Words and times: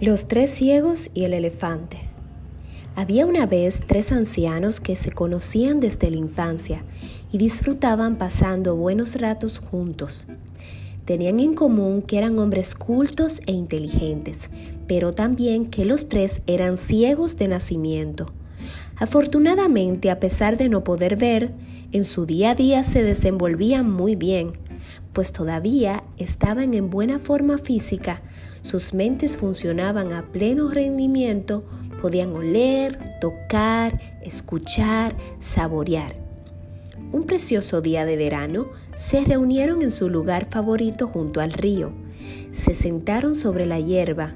Los 0.00 0.28
tres 0.28 0.50
ciegos 0.50 1.10
y 1.12 1.24
el 1.24 1.34
elefante. 1.34 1.98
Había 2.94 3.26
una 3.26 3.46
vez 3.46 3.80
tres 3.84 4.12
ancianos 4.12 4.78
que 4.78 4.94
se 4.94 5.10
conocían 5.10 5.80
desde 5.80 6.08
la 6.08 6.18
infancia 6.18 6.84
y 7.32 7.38
disfrutaban 7.38 8.14
pasando 8.14 8.76
buenos 8.76 9.20
ratos 9.20 9.58
juntos. 9.58 10.26
Tenían 11.04 11.40
en 11.40 11.54
común 11.54 12.02
que 12.02 12.16
eran 12.16 12.38
hombres 12.38 12.76
cultos 12.76 13.40
e 13.46 13.52
inteligentes, 13.52 14.50
pero 14.86 15.12
también 15.12 15.66
que 15.66 15.84
los 15.84 16.08
tres 16.08 16.42
eran 16.46 16.78
ciegos 16.78 17.36
de 17.36 17.48
nacimiento. 17.48 18.26
Afortunadamente, 18.94 20.12
a 20.12 20.20
pesar 20.20 20.56
de 20.56 20.68
no 20.68 20.84
poder 20.84 21.16
ver, 21.16 21.54
en 21.90 22.04
su 22.04 22.24
día 22.24 22.52
a 22.52 22.54
día 22.54 22.84
se 22.84 23.02
desenvolvían 23.02 23.90
muy 23.90 24.14
bien, 24.14 24.52
pues 25.12 25.32
todavía 25.32 26.04
estaban 26.16 26.74
en 26.74 26.90
buena 26.90 27.18
forma 27.18 27.58
física, 27.58 28.22
sus 28.60 28.94
mentes 28.94 29.36
funcionaban 29.36 30.12
a 30.12 30.30
pleno 30.30 30.68
rendimiento, 30.68 31.64
podían 32.00 32.32
oler, 32.32 32.98
tocar, 33.20 34.18
escuchar, 34.22 35.16
saborear. 35.40 36.14
Un 37.12 37.24
precioso 37.24 37.80
día 37.80 38.04
de 38.04 38.16
verano, 38.16 38.68
se 38.94 39.24
reunieron 39.24 39.82
en 39.82 39.90
su 39.90 40.08
lugar 40.08 40.48
favorito 40.50 41.06
junto 41.06 41.40
al 41.40 41.52
río, 41.52 41.92
se 42.52 42.74
sentaron 42.74 43.34
sobre 43.34 43.64
la 43.64 43.80
hierba 43.80 44.34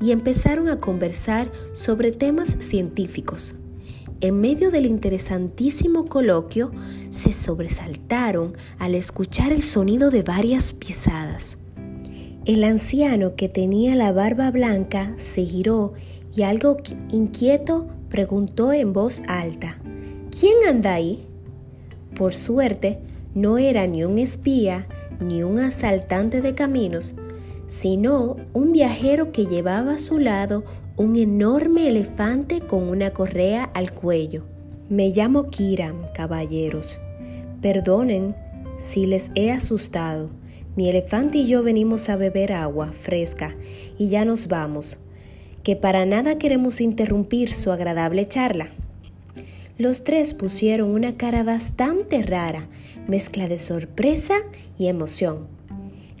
y 0.00 0.12
empezaron 0.12 0.68
a 0.68 0.80
conversar 0.80 1.50
sobre 1.72 2.12
temas 2.12 2.56
científicos. 2.60 3.54
En 4.22 4.40
medio 4.40 4.70
del 4.70 4.86
interesantísimo 4.86 6.04
coloquio, 6.04 6.70
se 7.10 7.32
sobresaltaron 7.32 8.56
al 8.78 8.94
escuchar 8.94 9.50
el 9.50 9.62
sonido 9.62 10.12
de 10.12 10.22
varias 10.22 10.74
pisadas. 10.74 11.56
El 12.44 12.62
anciano 12.62 13.34
que 13.34 13.48
tenía 13.48 13.96
la 13.96 14.12
barba 14.12 14.52
blanca 14.52 15.12
se 15.18 15.44
giró 15.44 15.94
y 16.32 16.42
algo 16.42 16.76
inquieto 17.10 17.88
preguntó 18.10 18.72
en 18.72 18.92
voz 18.92 19.22
alta, 19.26 19.78
¿Quién 20.38 20.54
anda 20.68 20.94
ahí? 20.94 21.26
Por 22.14 22.32
suerte, 22.32 23.00
no 23.34 23.58
era 23.58 23.88
ni 23.88 24.04
un 24.04 24.20
espía 24.20 24.86
ni 25.18 25.42
un 25.42 25.58
asaltante 25.58 26.40
de 26.42 26.54
caminos, 26.54 27.16
sino 27.66 28.36
un 28.52 28.70
viajero 28.70 29.32
que 29.32 29.46
llevaba 29.46 29.94
a 29.94 29.98
su 29.98 30.20
lado 30.20 30.62
un 31.02 31.16
enorme 31.16 31.88
elefante 31.88 32.60
con 32.60 32.88
una 32.88 33.10
correa 33.10 33.64
al 33.74 33.92
cuello. 33.92 34.44
Me 34.88 35.08
llamo 35.08 35.50
Kiram, 35.50 36.12
caballeros. 36.14 37.00
Perdonen 37.60 38.36
si 38.78 39.06
les 39.06 39.32
he 39.34 39.50
asustado 39.50 40.30
mi 40.76 40.88
elefante 40.88 41.38
y 41.38 41.48
yo 41.48 41.64
venimos 41.64 42.08
a 42.08 42.14
beber 42.14 42.52
agua 42.52 42.92
fresca 42.92 43.56
y 43.98 44.10
ya 44.10 44.24
nos 44.24 44.46
vamos, 44.46 44.98
que 45.64 45.74
para 45.74 46.06
nada 46.06 46.38
queremos 46.38 46.80
interrumpir 46.80 47.52
su 47.52 47.72
agradable 47.72 48.28
charla. 48.28 48.68
Los 49.78 50.04
tres 50.04 50.34
pusieron 50.34 50.90
una 50.90 51.16
cara 51.16 51.42
bastante 51.42 52.22
rara, 52.22 52.68
mezcla 53.08 53.48
de 53.48 53.58
sorpresa 53.58 54.36
y 54.78 54.86
emoción. 54.86 55.48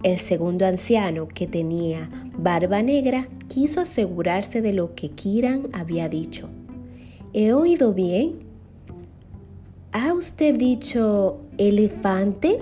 El 0.02 0.18
segundo 0.18 0.66
anciano, 0.66 1.28
que 1.28 1.46
tenía 1.46 2.10
barba 2.36 2.82
negra, 2.82 3.28
quiso 3.52 3.80
asegurarse 3.80 4.62
de 4.62 4.72
lo 4.72 4.94
que 4.94 5.10
Kiran 5.10 5.68
había 5.74 6.08
dicho. 6.08 6.48
¿He 7.34 7.52
oído 7.52 7.92
bien? 7.92 8.40
¿Ha 9.92 10.14
usted 10.14 10.54
dicho 10.56 11.40
elefante? 11.58 12.58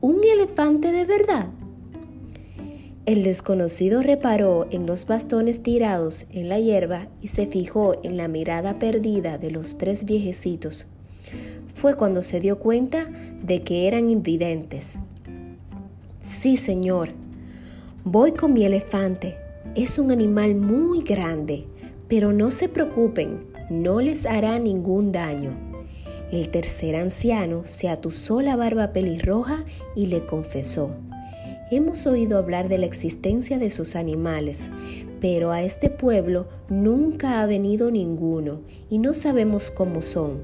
un 0.00 0.20
elefante 0.24 0.92
de 0.92 1.04
verdad? 1.04 1.46
El 3.04 3.24
desconocido 3.24 4.02
reparó 4.02 4.68
en 4.70 4.86
los 4.86 5.06
bastones 5.06 5.62
tirados 5.62 6.26
en 6.30 6.48
la 6.48 6.60
hierba 6.60 7.08
y 7.20 7.28
se 7.28 7.46
fijó 7.46 7.96
en 8.04 8.16
la 8.16 8.28
mirada 8.28 8.74
perdida 8.78 9.38
de 9.38 9.50
los 9.50 9.76
tres 9.76 10.04
viejecitos. 10.04 10.86
Fue 11.74 11.96
cuando 11.96 12.22
se 12.22 12.38
dio 12.38 12.60
cuenta 12.60 13.06
de 13.42 13.62
que 13.62 13.88
eran 13.88 14.08
invidentes. 14.08 14.94
Sí, 16.22 16.56
señor, 16.56 17.10
voy 18.04 18.32
con 18.32 18.52
mi 18.52 18.64
elefante. 18.64 19.41
Es 19.74 19.98
un 19.98 20.10
animal 20.10 20.54
muy 20.54 21.02
grande, 21.02 21.64
pero 22.08 22.32
no 22.32 22.50
se 22.50 22.68
preocupen, 22.68 23.46
no 23.70 24.00
les 24.00 24.26
hará 24.26 24.58
ningún 24.58 25.12
daño. 25.12 25.56
El 26.30 26.50
tercer 26.50 26.96
anciano 26.96 27.64
se 27.64 27.88
atusó 27.88 28.42
la 28.42 28.56
barba 28.56 28.92
pelirroja 28.92 29.64
y 29.94 30.06
le 30.06 30.26
confesó, 30.26 30.90
Hemos 31.70 32.06
oído 32.06 32.36
hablar 32.36 32.68
de 32.68 32.76
la 32.76 32.84
existencia 32.84 33.58
de 33.58 33.70
sus 33.70 33.96
animales, 33.96 34.68
pero 35.22 35.52
a 35.52 35.62
este 35.62 35.88
pueblo 35.88 36.46
nunca 36.68 37.40
ha 37.40 37.46
venido 37.46 37.90
ninguno 37.90 38.60
y 38.90 38.98
no 38.98 39.14
sabemos 39.14 39.70
cómo 39.70 40.02
son. 40.02 40.40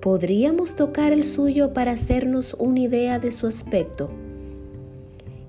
¿Podríamos 0.00 0.76
tocar 0.76 1.12
el 1.12 1.24
suyo 1.24 1.72
para 1.72 1.92
hacernos 1.92 2.54
una 2.58 2.80
idea 2.80 3.18
de 3.18 3.32
su 3.32 3.46
aspecto? 3.46 4.10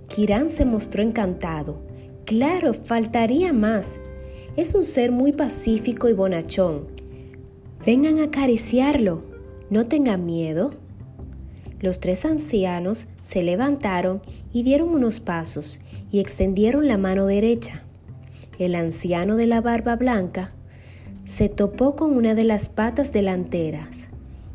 Kirán 0.08 0.50
se 0.50 0.64
mostró 0.64 1.04
encantado. 1.04 1.91
Claro, 2.26 2.74
faltaría 2.74 3.54
más. 3.54 3.98
Es 4.56 4.76
un 4.76 4.84
ser 4.84 5.12
muy 5.12 5.32
pacífico 5.32 6.09
y 6.09 6.14
bonachón. 6.14 6.88
Vengan 7.86 8.20
a 8.20 8.26
acariciarlo. 8.26 9.24
No 9.70 9.88
tengan 9.88 10.26
miedo. 10.26 10.76
Los 11.80 12.00
tres 12.00 12.26
ancianos 12.26 13.08
se 13.22 13.42
levantaron 13.42 14.22
y 14.54 14.64
dieron 14.64 14.90
unos 14.90 15.20
pasos 15.20 15.80
y 16.12 16.20
extendieron 16.20 16.88
la 16.88 16.98
mano 16.98 17.26
derecha. 17.26 17.84
El 18.59 18.76
anciano 18.76 19.36
de 19.36 19.48
la 19.48 19.62
barba 19.62 19.96
blanca 19.96 20.52
se 21.26 21.50
topó 21.50 21.96
con 21.96 22.16
una 22.16 22.36
de 22.36 22.44
las 22.44 22.70
patas 22.70 23.12
delanteras 23.12 24.09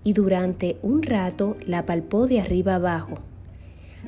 y 0.05 0.13
durante 0.13 0.77
un 0.83 1.03
rato 1.03 1.57
la 1.67 1.85
palpó 1.85 2.29
de 2.29 2.41
arriba 2.41 2.77
abajo. 2.77 3.19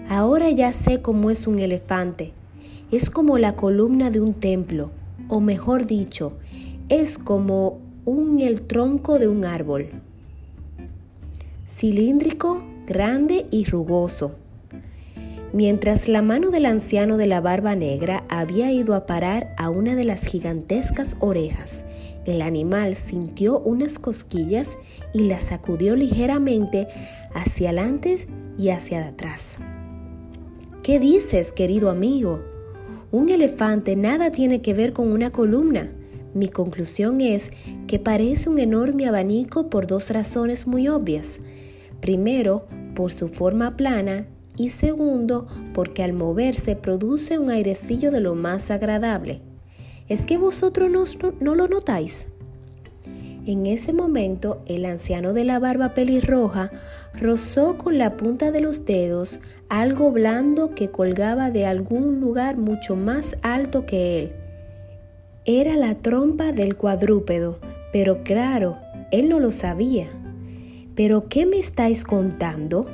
Ahora 0.08 0.50
ya 0.50 0.72
sé 0.72 1.02
cómo 1.02 1.30
es 1.30 1.48
un 1.48 1.58
elefante. 1.58 2.34
Es 2.90 3.10
como 3.10 3.38
la 3.38 3.56
columna 3.56 4.10
de 4.10 4.20
un 4.20 4.34
templo, 4.34 4.90
o 5.28 5.40
mejor 5.40 5.86
dicho, 5.86 6.32
es 6.88 7.18
como 7.18 7.80
un 8.04 8.40
el 8.40 8.62
tronco 8.62 9.18
de 9.18 9.28
un 9.28 9.44
árbol 9.44 9.90
cilíndrico, 11.68 12.62
grande 12.86 13.46
y 13.50 13.66
rugoso. 13.66 14.32
Mientras 15.52 16.08
la 16.08 16.22
mano 16.22 16.50
del 16.50 16.66
anciano 16.66 17.16
de 17.16 17.26
la 17.26 17.40
barba 17.40 17.74
negra 17.74 18.24
había 18.28 18.72
ido 18.72 18.94
a 18.94 19.06
parar 19.06 19.54
a 19.56 19.70
una 19.70 19.94
de 19.94 20.04
las 20.04 20.24
gigantescas 20.24 21.16
orejas, 21.20 21.84
el 22.26 22.42
animal 22.42 22.96
sintió 22.96 23.58
unas 23.60 23.98
cosquillas 23.98 24.76
y 25.14 25.20
la 25.20 25.40
sacudió 25.40 25.94
ligeramente 25.94 26.88
hacia 27.34 27.70
adelante 27.70 28.26
y 28.58 28.70
hacia 28.70 29.06
atrás. 29.06 29.58
¿Qué 30.82 30.98
dices, 30.98 31.52
querido 31.52 31.90
amigo? 31.90 32.40
Un 33.10 33.30
elefante 33.30 33.96
nada 33.96 34.30
tiene 34.30 34.60
que 34.60 34.74
ver 34.74 34.92
con 34.92 35.10
una 35.10 35.30
columna. 35.30 35.90
Mi 36.34 36.48
conclusión 36.48 37.20
es 37.22 37.50
que 37.86 37.98
parece 37.98 38.50
un 38.50 38.58
enorme 38.58 39.06
abanico 39.06 39.70
por 39.70 39.86
dos 39.86 40.10
razones 40.10 40.66
muy 40.66 40.88
obvias. 40.88 41.40
Primero, 42.00 42.66
por 42.94 43.10
su 43.12 43.28
forma 43.28 43.76
plana 43.76 44.26
y 44.56 44.70
segundo, 44.70 45.46
porque 45.72 46.02
al 46.02 46.12
moverse 46.12 46.76
produce 46.76 47.38
un 47.38 47.48
airecillo 47.48 48.10
de 48.10 48.20
lo 48.20 48.34
más 48.34 48.70
agradable. 48.70 49.40
¿Es 50.08 50.26
que 50.26 50.36
vosotros 50.36 50.90
no, 50.90 51.04
no 51.40 51.54
lo 51.54 51.66
notáis? 51.66 52.26
En 53.46 53.66
ese 53.66 53.92
momento, 53.92 54.62
el 54.66 54.84
anciano 54.84 55.32
de 55.32 55.44
la 55.44 55.58
barba 55.58 55.94
pelirroja 55.94 56.70
rozó 57.14 57.78
con 57.78 57.98
la 57.98 58.16
punta 58.16 58.50
de 58.50 58.60
los 58.60 58.84
dedos 58.84 59.38
algo 59.68 60.10
blando 60.10 60.74
que 60.74 60.90
colgaba 60.90 61.50
de 61.50 61.66
algún 61.66 62.20
lugar 62.20 62.56
mucho 62.56 62.96
más 62.96 63.36
alto 63.42 63.86
que 63.86 64.18
él. 64.18 64.32
Era 65.44 65.76
la 65.76 65.94
trompa 65.94 66.52
del 66.52 66.76
cuadrúpedo, 66.76 67.58
pero 67.92 68.22
claro, 68.22 68.76
él 69.10 69.28
no 69.28 69.40
lo 69.40 69.50
sabía. 69.50 70.08
¿Pero 70.94 71.28
qué 71.28 71.46
me 71.46 71.58
estáis 71.58 72.04
contando? 72.04 72.86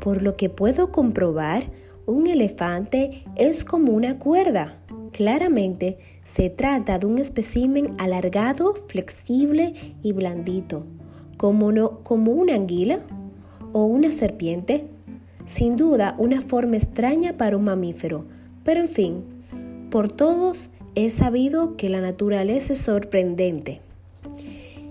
Por 0.00 0.22
lo 0.22 0.36
que 0.36 0.48
puedo 0.48 0.90
comprobar, 0.90 1.70
un 2.06 2.26
elefante 2.26 3.24
es 3.36 3.64
como 3.64 3.92
una 3.92 4.18
cuerda. 4.18 4.78
Claramente 5.14 5.98
se 6.24 6.50
trata 6.50 6.98
de 6.98 7.06
un 7.06 7.18
espécimen 7.18 7.94
alargado, 7.98 8.74
flexible 8.88 9.72
y 10.02 10.10
blandito, 10.10 10.86
como, 11.36 11.70
no, 11.70 12.00
como 12.02 12.32
una 12.32 12.56
anguila 12.56 12.98
o 13.72 13.84
una 13.84 14.10
serpiente. 14.10 14.86
Sin 15.46 15.76
duda, 15.76 16.16
una 16.18 16.40
forma 16.40 16.78
extraña 16.78 17.36
para 17.36 17.56
un 17.56 17.62
mamífero, 17.62 18.24
pero 18.64 18.80
en 18.80 18.88
fin, 18.88 19.22
por 19.88 20.10
todos 20.10 20.70
he 20.96 21.08
sabido 21.10 21.76
que 21.76 21.88
la 21.88 22.00
naturaleza 22.00 22.72
es 22.72 22.80
sorprendente. 22.80 23.82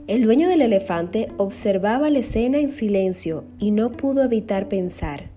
El 0.08 0.24
dueño 0.24 0.48
del 0.48 0.62
elefante 0.62 1.28
observaba 1.36 2.10
la 2.10 2.20
escena 2.20 2.60
en 2.60 2.70
silencio 2.70 3.44
y 3.60 3.72
no 3.72 3.92
pudo 3.92 4.24
evitar 4.24 4.70
pensar, 4.70 5.32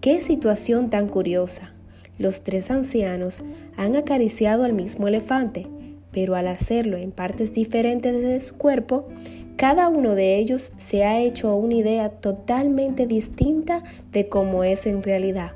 qué 0.00 0.22
situación 0.22 0.88
tan 0.88 1.08
curiosa. 1.08 1.73
Los 2.18 2.42
tres 2.42 2.70
ancianos 2.70 3.42
han 3.76 3.96
acariciado 3.96 4.64
al 4.64 4.72
mismo 4.72 5.08
elefante, 5.08 5.66
pero 6.12 6.36
al 6.36 6.46
hacerlo 6.46 6.96
en 6.96 7.10
partes 7.10 7.52
diferentes 7.52 8.22
de 8.22 8.40
su 8.40 8.56
cuerpo, 8.56 9.08
cada 9.56 9.88
uno 9.88 10.14
de 10.14 10.36
ellos 10.36 10.72
se 10.76 11.04
ha 11.04 11.20
hecho 11.20 11.54
una 11.56 11.74
idea 11.74 12.08
totalmente 12.10 13.06
distinta 13.06 13.82
de 14.12 14.28
cómo 14.28 14.64
es 14.64 14.86
en 14.86 15.02
realidad. 15.02 15.52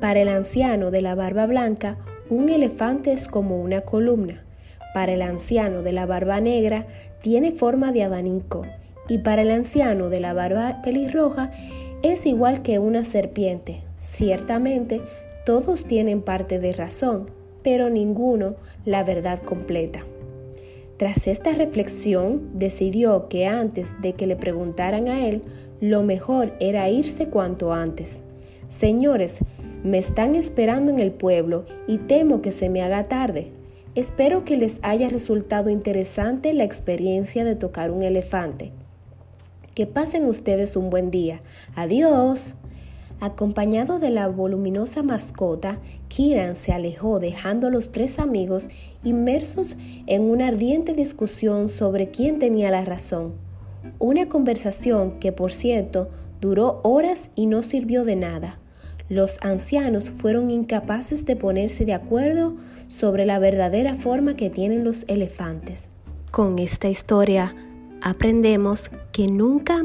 Para 0.00 0.20
el 0.20 0.28
anciano 0.28 0.90
de 0.90 1.02
la 1.02 1.14
barba 1.14 1.46
blanca, 1.46 1.96
un 2.28 2.48
elefante 2.48 3.12
es 3.12 3.28
como 3.28 3.60
una 3.60 3.82
columna. 3.82 4.42
Para 4.92 5.12
el 5.12 5.22
anciano 5.22 5.82
de 5.82 5.92
la 5.92 6.06
barba 6.06 6.40
negra, 6.40 6.86
tiene 7.20 7.52
forma 7.52 7.90
de 7.92 8.02
abanico. 8.02 8.66
Y 9.08 9.18
para 9.18 9.42
el 9.42 9.50
anciano 9.50 10.08
de 10.08 10.20
la 10.20 10.32
barba 10.32 10.82
pelirroja, 10.82 11.50
es 12.02 12.26
igual 12.26 12.62
que 12.62 12.78
una 12.78 13.02
serpiente. 13.04 13.82
Ciertamente, 13.98 15.00
todos 15.44 15.84
tienen 15.84 16.22
parte 16.22 16.58
de 16.58 16.72
razón, 16.72 17.26
pero 17.62 17.90
ninguno 17.90 18.56
la 18.84 19.04
verdad 19.04 19.40
completa. 19.40 20.04
Tras 20.96 21.26
esta 21.26 21.52
reflexión, 21.52 22.50
decidió 22.54 23.28
que 23.28 23.46
antes 23.46 24.00
de 24.00 24.12
que 24.12 24.26
le 24.26 24.36
preguntaran 24.36 25.08
a 25.08 25.26
él, 25.26 25.42
lo 25.80 26.02
mejor 26.02 26.54
era 26.60 26.88
irse 26.88 27.28
cuanto 27.28 27.72
antes. 27.72 28.20
Señores, 28.68 29.40
me 29.82 29.98
están 29.98 30.34
esperando 30.34 30.90
en 30.90 31.00
el 31.00 31.12
pueblo 31.12 31.66
y 31.86 31.98
temo 31.98 32.40
que 32.40 32.52
se 32.52 32.70
me 32.70 32.82
haga 32.82 33.08
tarde. 33.08 33.50
Espero 33.94 34.44
que 34.44 34.56
les 34.56 34.78
haya 34.82 35.08
resultado 35.08 35.68
interesante 35.68 36.52
la 36.54 36.64
experiencia 36.64 37.44
de 37.44 37.54
tocar 37.54 37.90
un 37.90 38.02
elefante. 38.02 38.72
Que 39.74 39.86
pasen 39.86 40.24
ustedes 40.26 40.76
un 40.76 40.90
buen 40.90 41.10
día. 41.10 41.42
Adiós. 41.74 42.54
Acompañado 43.20 43.98
de 43.98 44.10
la 44.10 44.28
voluminosa 44.28 45.02
mascota, 45.02 45.78
Kiran 46.08 46.56
se 46.56 46.72
alejó 46.72 47.20
dejando 47.20 47.68
a 47.68 47.70
los 47.70 47.92
tres 47.92 48.18
amigos 48.18 48.68
inmersos 49.02 49.76
en 50.06 50.22
una 50.22 50.48
ardiente 50.48 50.92
discusión 50.94 51.68
sobre 51.68 52.10
quién 52.10 52.38
tenía 52.38 52.70
la 52.70 52.84
razón. 52.84 53.32
Una 53.98 54.28
conversación 54.28 55.18
que, 55.20 55.32
por 55.32 55.52
cierto, 55.52 56.08
duró 56.40 56.80
horas 56.82 57.30
y 57.34 57.46
no 57.46 57.62
sirvió 57.62 58.04
de 58.04 58.16
nada. 58.16 58.58
Los 59.08 59.38
ancianos 59.42 60.10
fueron 60.10 60.50
incapaces 60.50 61.26
de 61.26 61.36
ponerse 61.36 61.84
de 61.84 61.92
acuerdo 61.92 62.56
sobre 62.88 63.26
la 63.26 63.38
verdadera 63.38 63.94
forma 63.96 64.34
que 64.34 64.50
tienen 64.50 64.84
los 64.84 65.04
elefantes. 65.08 65.90
Con 66.30 66.58
esta 66.58 66.88
historia 66.88 67.54
aprendemos 68.02 68.90
que 69.12 69.28
nunca 69.28 69.84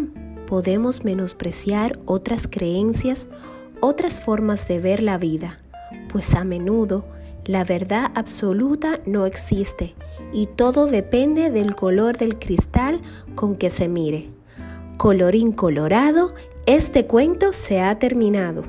podemos 0.50 1.06
menospreciar 1.06 2.00
otras 2.06 2.48
creencias, 2.48 3.28
otras 3.82 4.20
formas 4.20 4.68
de 4.68 4.80
ver 4.80 5.04
la 5.04 5.20
vida, 5.20 5.60
pues 6.12 6.34
a 6.34 6.44
menudo 6.44 7.06
la 7.46 7.64
verdad 7.64 8.12
absoluta 8.16 9.00
no 9.06 9.28
existe 9.28 9.94
y 10.34 10.48
todo 10.48 10.88
depende 10.88 11.52
del 11.52 11.76
color 11.76 12.18
del 12.18 12.40
cristal 12.40 13.00
con 13.36 13.58
que 13.58 13.70
se 13.70 13.88
mire. 13.88 14.32
Colorín 14.98 15.52
colorado, 15.52 16.34
este 16.66 17.06
cuento 17.06 17.54
se 17.54 17.82
ha 17.82 18.00
terminado. 18.00 18.64